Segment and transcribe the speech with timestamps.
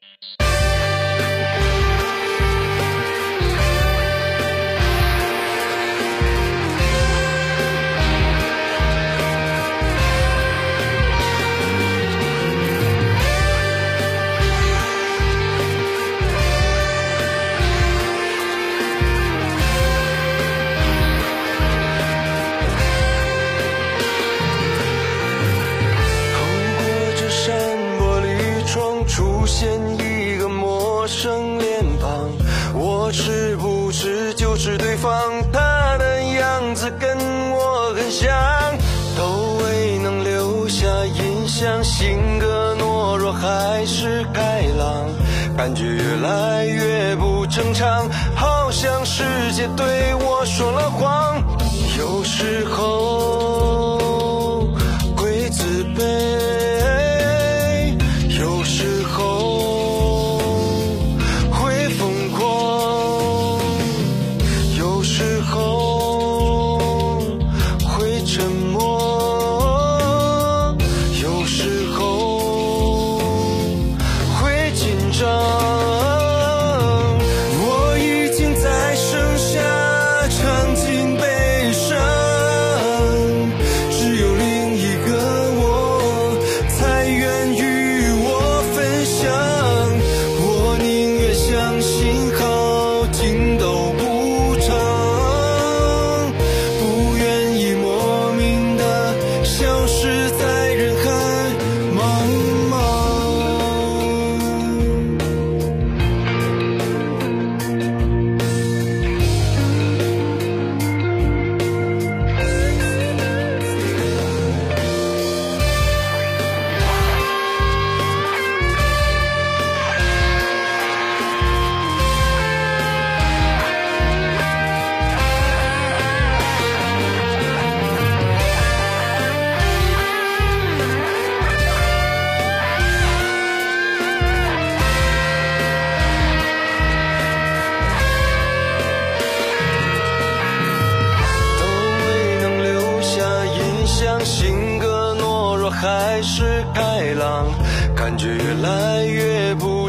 [0.00, 0.51] you
[29.14, 32.30] 出现一个陌生脸庞
[32.74, 35.12] 我是不是就是对方
[35.52, 37.14] 他的样子跟
[37.50, 38.32] 我很像
[39.14, 45.06] 都未能留下印象性格懦弱还是开朗
[45.58, 49.22] 感觉越来越不正常好像世
[49.52, 51.36] 界对我说了谎
[51.98, 53.31] 有时候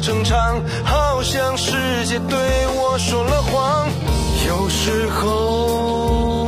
[0.00, 1.72] 正常，好像世
[2.06, 2.38] 界对
[2.68, 3.88] 我说了谎。
[4.46, 6.46] 有时候